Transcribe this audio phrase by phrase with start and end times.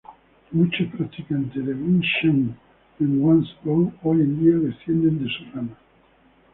[0.49, 2.55] Muchos practicantes de Wing Chun
[2.99, 5.77] en Guangzhou hoy en día descienden de su rama.